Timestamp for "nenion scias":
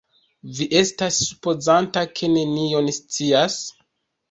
2.55-3.63